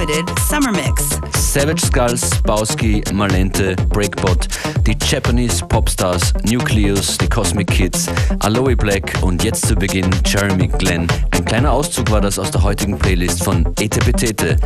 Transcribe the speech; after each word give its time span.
Unlimited 0.00 0.38
Summer 0.48 0.72
Mix. 0.72 1.20
Savage 1.36 1.80
Skulls, 1.80 2.30
Bowski, 2.42 3.02
Malente, 3.12 3.76
Breakbot, 3.90 4.48
die 4.86 4.96
Japanese 5.06 5.62
Popstars, 5.66 6.32
Nucleus, 6.44 7.18
die 7.18 7.28
Cosmic 7.28 7.66
Kids, 7.66 8.06
Aloe 8.38 8.74
Black 8.76 9.12
und 9.20 9.44
jetzt 9.44 9.66
zu 9.66 9.74
Beginn 9.74 10.08
Jeremy 10.24 10.68
Glenn. 10.68 11.06
Ein 11.32 11.44
kleiner 11.44 11.72
Auszug 11.72 12.10
war 12.10 12.22
das 12.22 12.38
aus 12.38 12.50
der 12.50 12.62
heutigen 12.62 12.98
Playlist 12.98 13.44
von 13.44 13.66
Etepetete. 13.78 14.56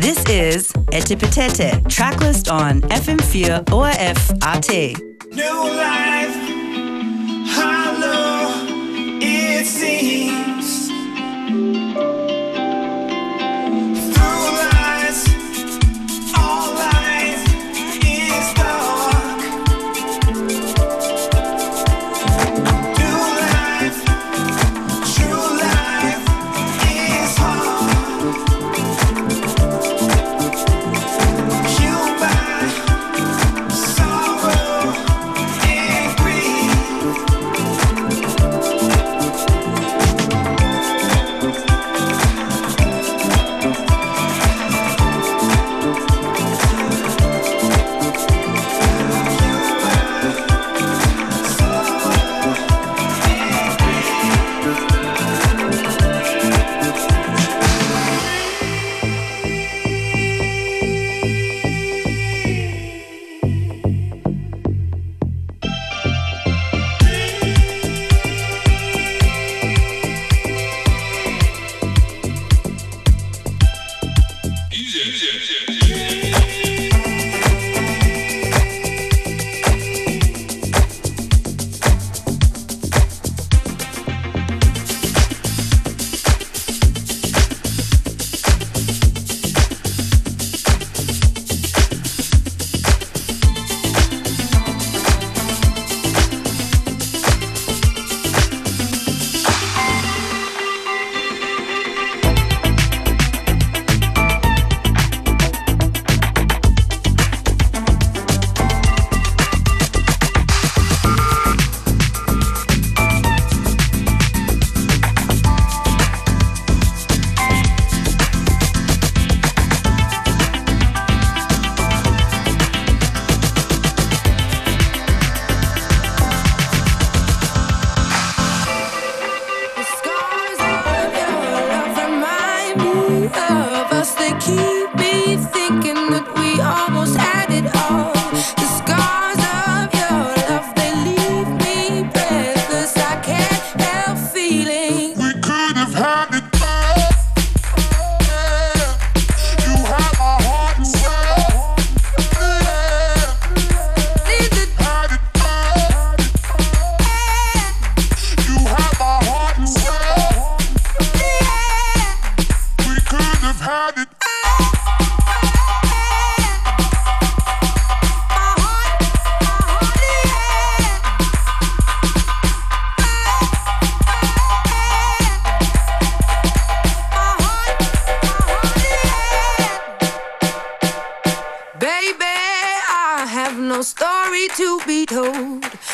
This 0.00 0.22
is 0.30 0.72
Etepetete, 0.92 1.82
tracklist 1.88 2.48
on 2.50 2.82
FM4 2.82 3.68
ORF 3.72 4.30
AT. 4.42 4.68
New 5.32 5.66
life, 5.76 6.36
hollow, 7.56 8.50
it 9.20 9.66
seems. 9.66 10.29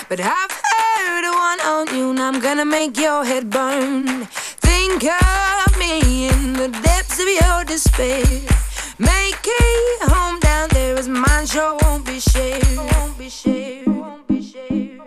But 0.09 0.21
I've 0.21 0.53
heard 0.72 1.25
one 1.25 1.61
on 1.67 1.97
you, 1.97 2.11
and 2.11 2.21
I'm 2.21 2.39
gonna 2.41 2.65
make 2.65 2.97
your 2.97 3.25
head 3.25 3.50
burn. 3.50 4.27
Think 4.62 5.03
of 5.03 5.78
me 5.78 6.28
in 6.28 6.53
the 6.53 6.69
depths 6.69 7.19
of 7.19 7.27
your 7.27 7.65
despair. 7.65 8.25
Make 9.00 9.45
a 9.61 10.06
home 10.09 10.39
down 10.39 10.69
there 10.71 10.97
is 10.97 11.09
mine, 11.09 11.47
sure 11.47 11.77
won't 11.83 12.06
be 12.06 12.21
shared. 12.21 12.77
Won't 12.77 13.19
be 13.19 13.28
shared. 13.28 13.89
Won't 13.89 14.28
be 14.28 14.43
shared. 14.43 15.06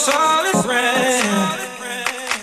solid 0.00 0.64
friend. 0.64 1.60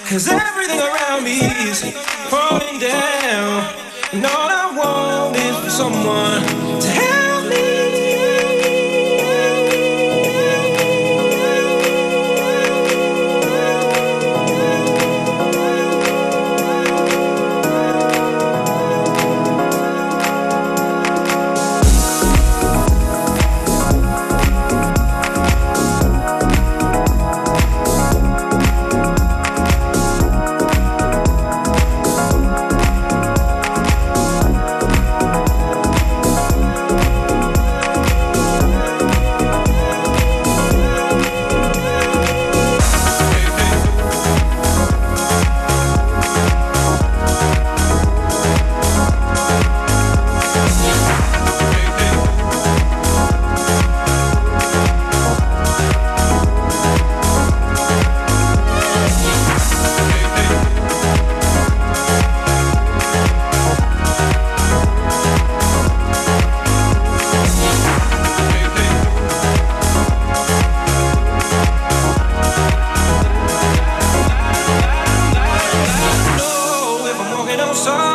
Cause 0.07 0.27
everything 0.27 0.79
around 0.79 1.23
me 1.23 1.39
is 1.67 1.81
falling 2.29 2.79
down. 2.79 3.73
And 4.13 4.23
all 4.25 4.49
I 4.61 4.65
want 4.77 5.35
is 5.35 5.57
for 5.63 5.69
someone. 5.71 6.36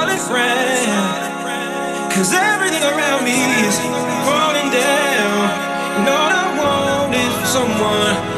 solid 0.02 0.18
friend. 0.18 2.12
Cause 2.12 2.32
everything 2.34 2.82
around 2.82 3.24
me 3.24 3.38
is 3.66 3.78
falling 4.26 4.70
down. 4.70 5.50
And 5.96 6.08
all 6.08 6.30
I 6.30 6.44
want 6.58 7.14
is 7.14 7.48
someone. 7.48 8.31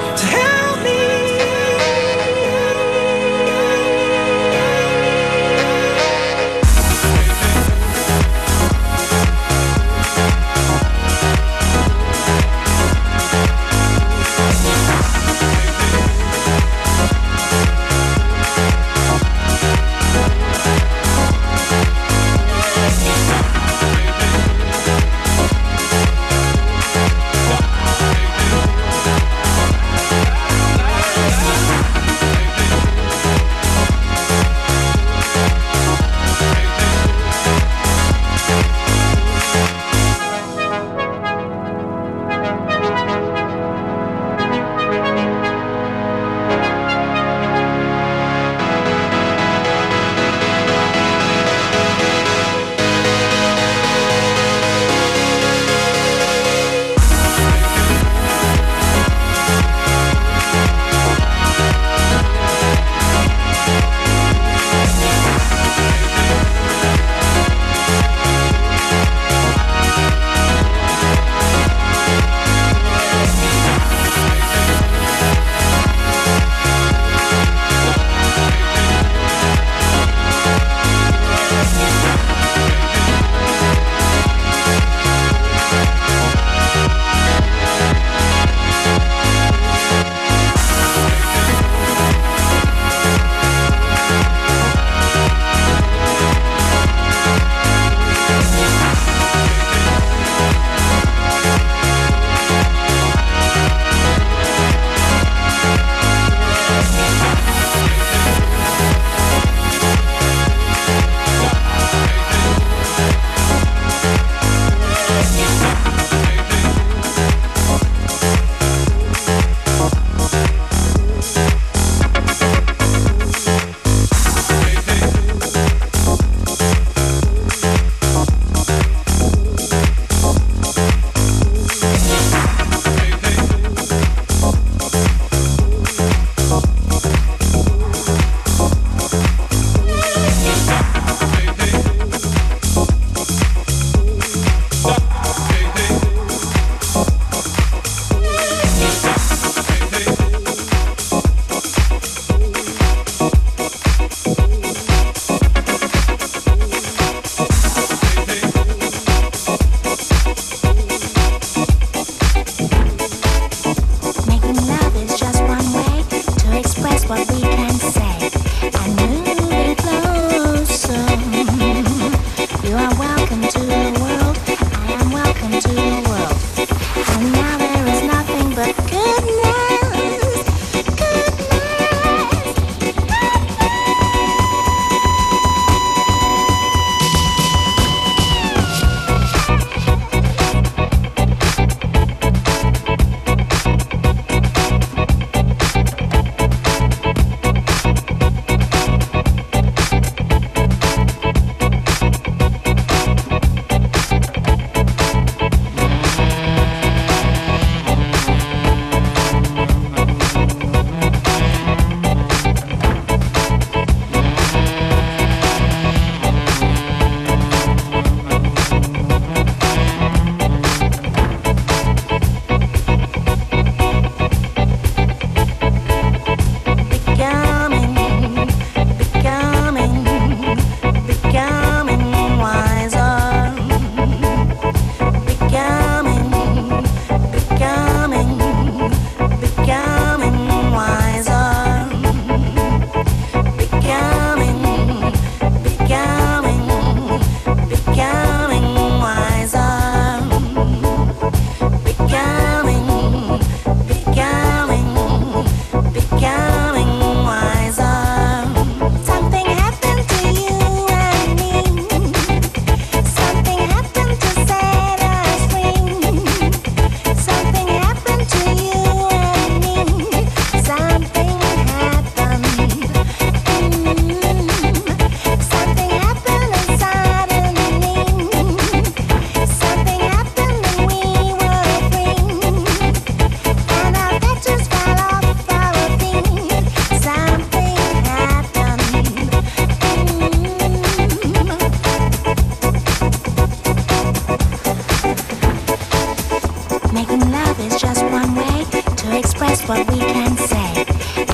what 299.68 299.90
we 299.90 299.98
can 299.98 300.36
say. 300.36 300.84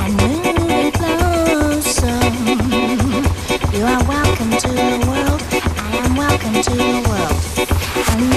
And 0.01 0.17
move 0.17 0.71
it 0.71 0.95
closer. 0.95 2.21
You 3.77 3.85
are 3.85 4.05
welcome 4.05 4.51
to 4.51 4.69
the 4.69 5.05
world. 5.09 5.43
I 5.79 5.97
am 6.05 6.17
welcome 6.17 6.63
to 6.63 6.71
the 6.71 7.09
world. 7.09 8.30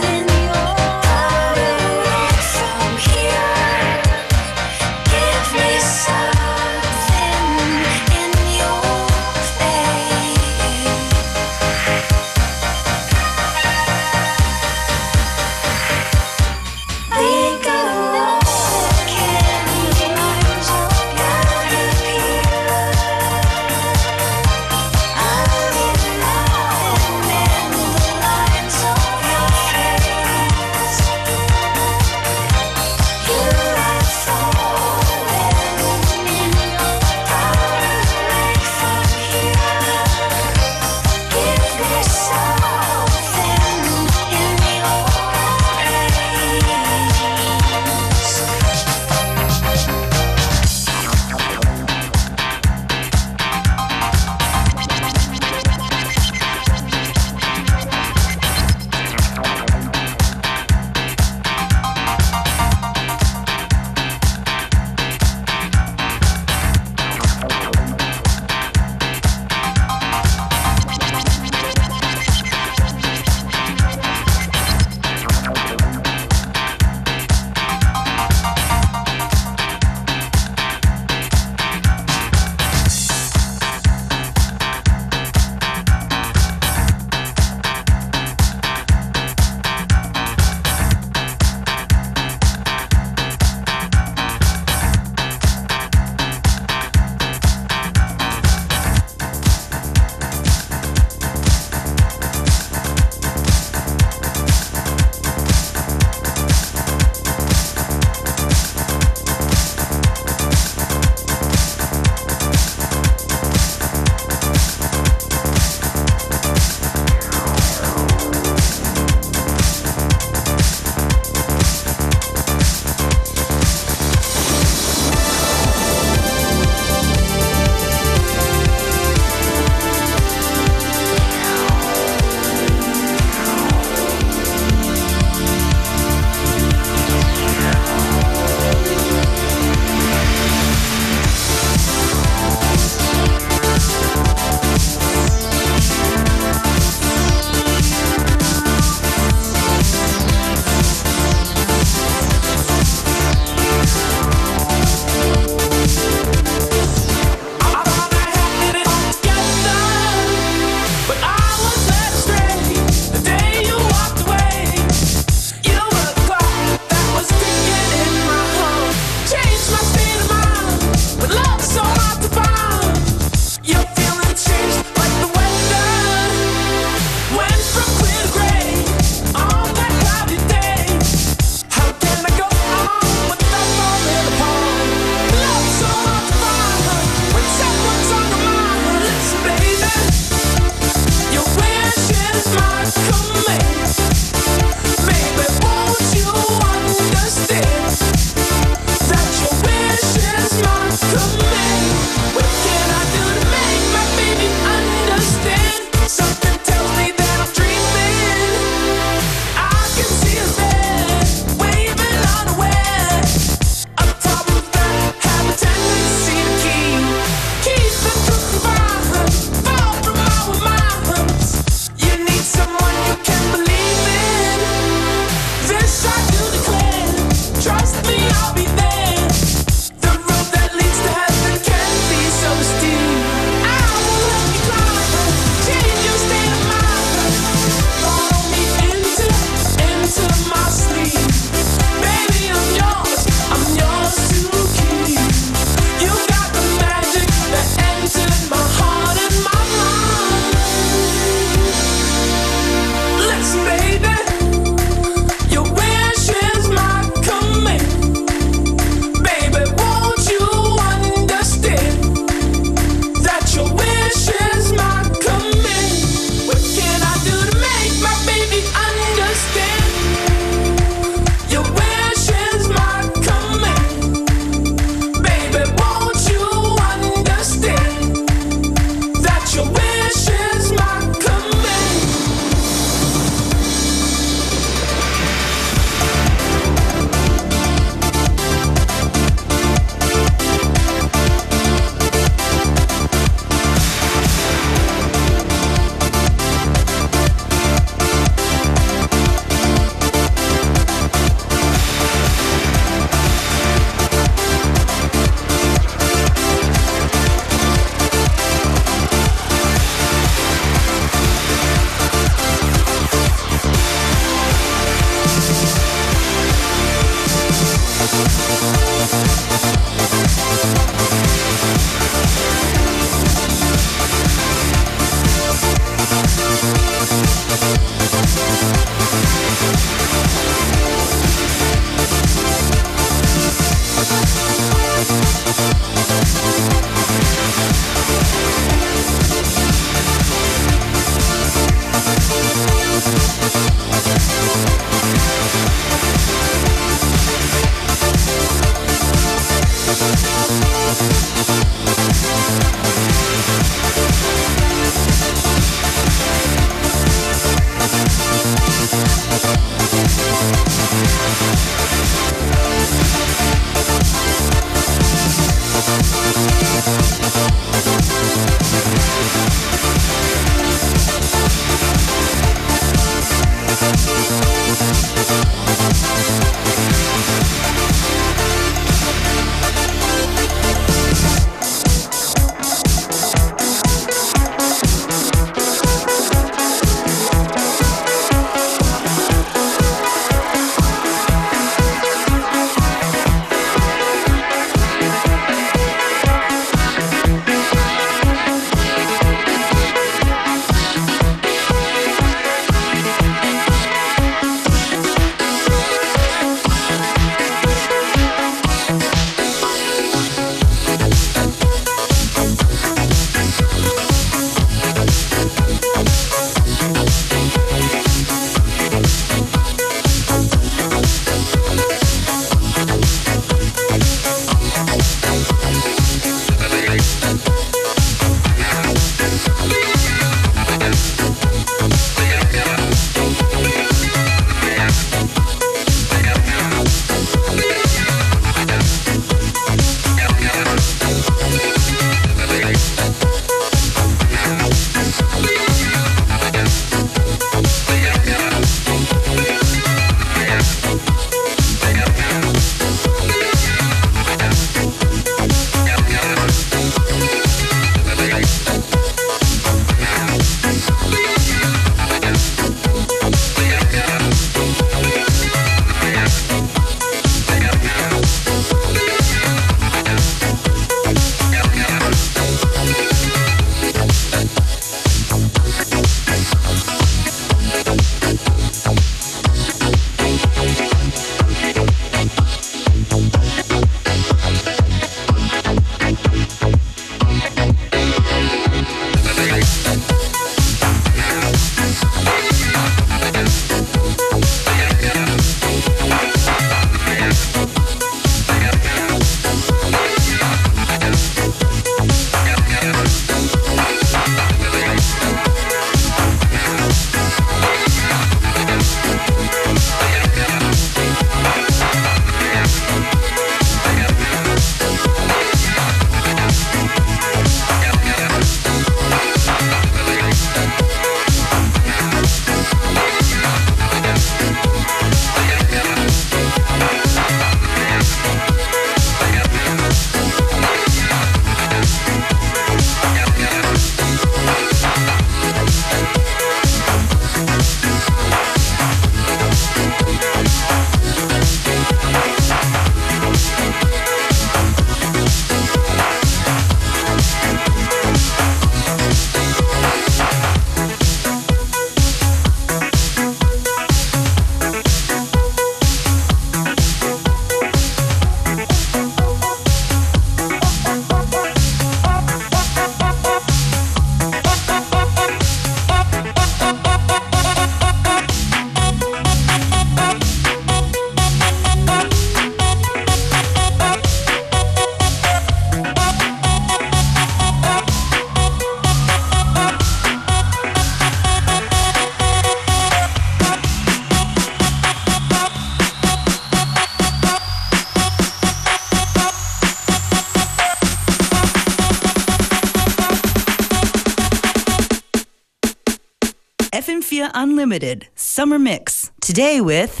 Summer 598.14 598.58
Mix. 598.58 599.10
Today 599.20 599.60
with 599.60 600.00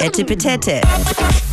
Etipetete. 0.00 1.49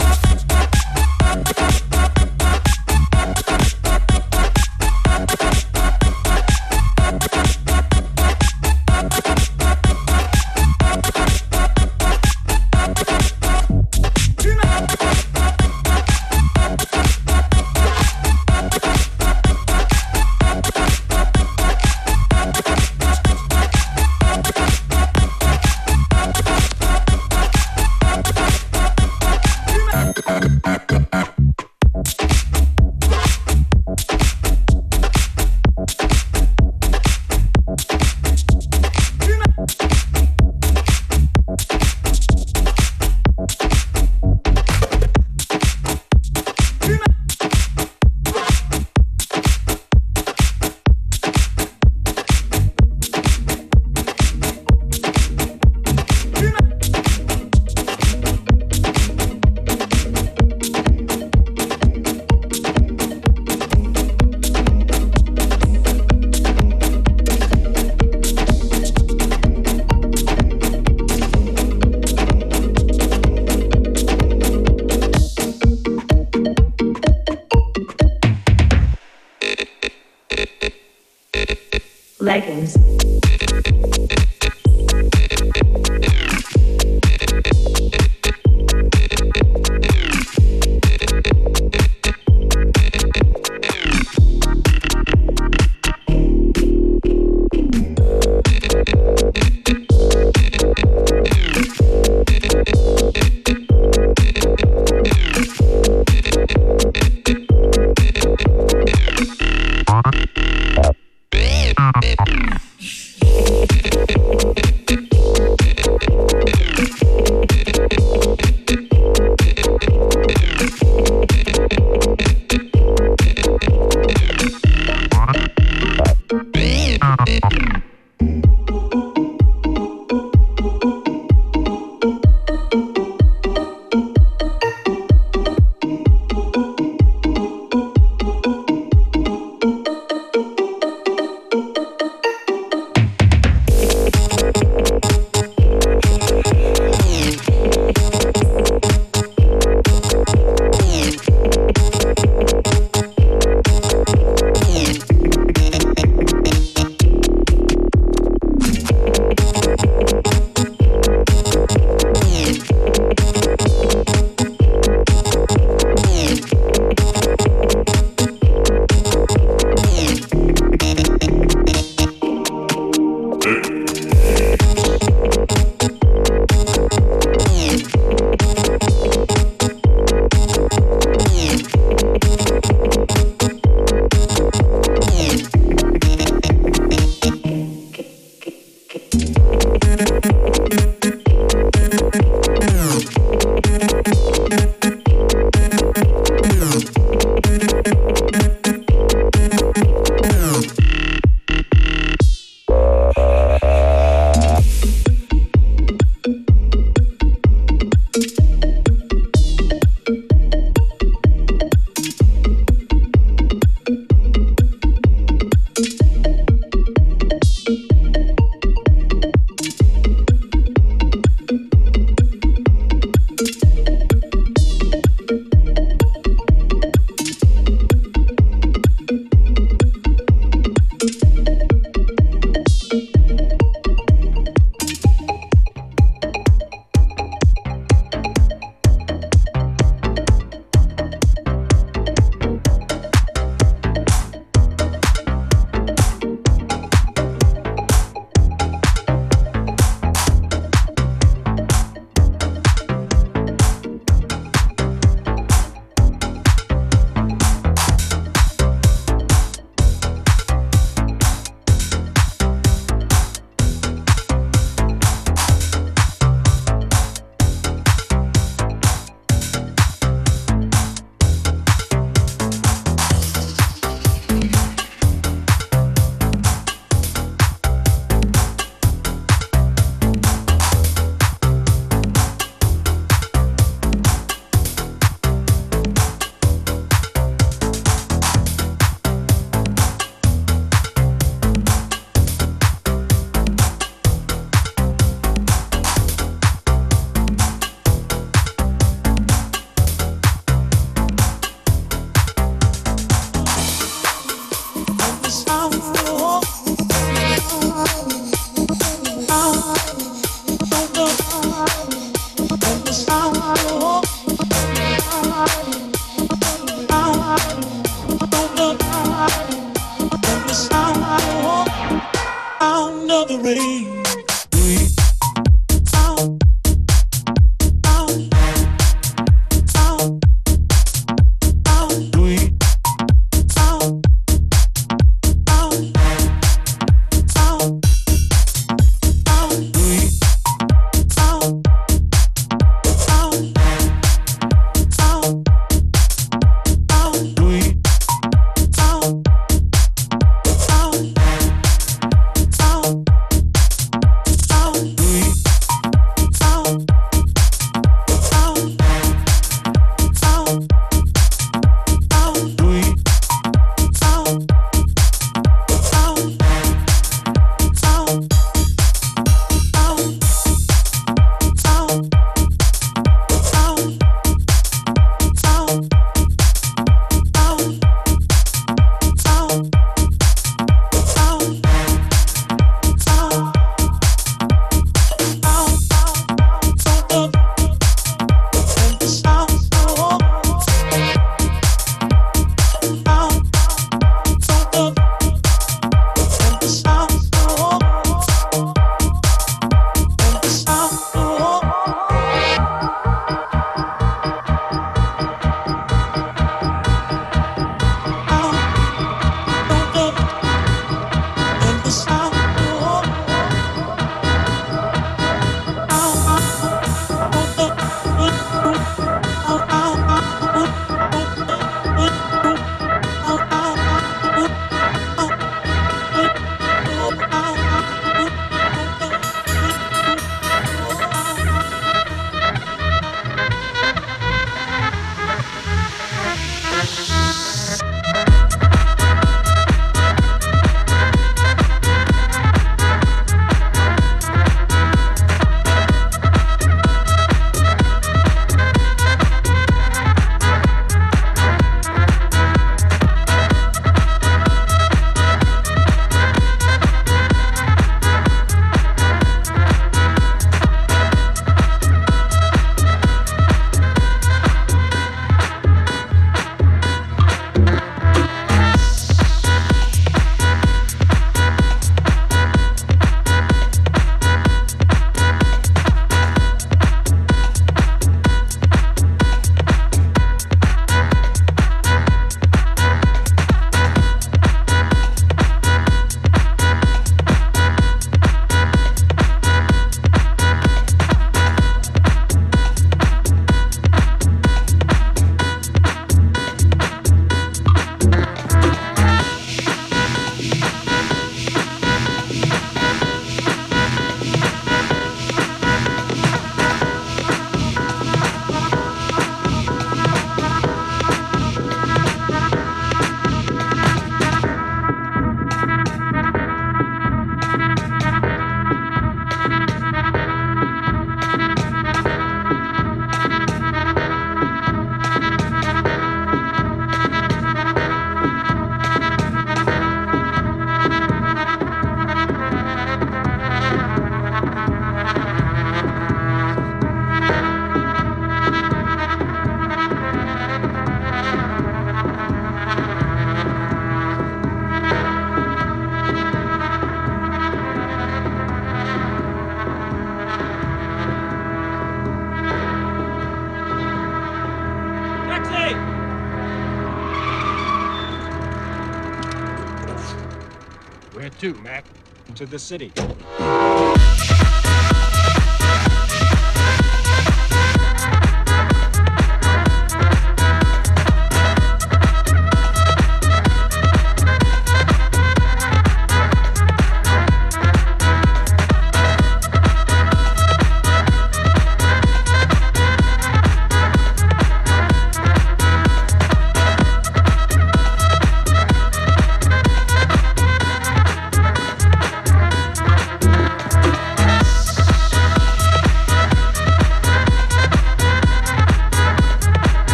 To 562.35 562.45
the 562.45 562.59
city. 562.59 562.91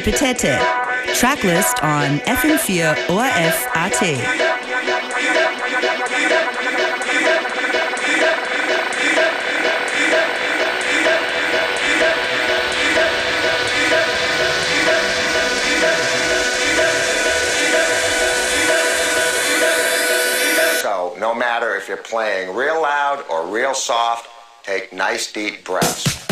Petete. 0.00 0.58
Tracklist 1.16 1.82
on 1.82 2.18
FM4 2.20 3.08
ORF. 3.08 3.66
So, 20.82 21.16
no 21.18 21.34
matter 21.34 21.74
if 21.76 21.88
you're 21.88 21.96
playing 21.96 22.54
real 22.54 22.82
loud 22.82 23.24
or 23.30 23.46
real 23.46 23.72
soft, 23.72 24.28
take 24.62 24.92
nice 24.92 25.32
deep 25.32 25.64
breaths. 25.64 26.23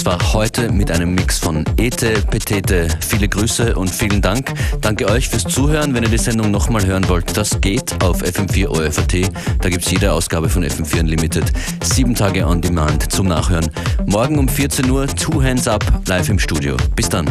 Zwar 0.00 0.32
heute 0.32 0.72
mit 0.72 0.90
einem 0.90 1.14
Mix 1.14 1.38
von 1.38 1.62
Ete, 1.76 2.22
Petete. 2.30 2.88
Viele 3.00 3.28
Grüße 3.28 3.74
und 3.74 3.90
vielen 3.90 4.22
Dank. 4.22 4.50
Danke 4.80 5.06
euch 5.06 5.28
fürs 5.28 5.44
Zuhören. 5.44 5.92
Wenn 5.92 6.04
ihr 6.04 6.08
die 6.08 6.16
Sendung 6.16 6.50
nochmal 6.50 6.86
hören 6.86 7.06
wollt, 7.08 7.36
das 7.36 7.60
geht 7.60 8.02
auf 8.02 8.22
FM4 8.22 8.68
OFAT. 8.68 9.30
Da 9.60 9.68
gibt 9.68 9.84
es 9.84 9.90
jede 9.90 10.10
Ausgabe 10.10 10.48
von 10.48 10.64
FM4 10.64 11.00
Unlimited. 11.00 11.52
Sieben 11.82 12.14
Tage 12.14 12.46
on 12.46 12.62
Demand 12.62 13.12
zum 13.12 13.26
Nachhören. 13.26 13.68
Morgen 14.06 14.38
um 14.38 14.48
14 14.48 14.88
Uhr, 14.90 15.06
Two 15.06 15.42
Hands 15.42 15.68
Up, 15.68 15.84
live 16.06 16.30
im 16.30 16.38
Studio. 16.38 16.78
Bis 16.96 17.10
dann. 17.10 17.26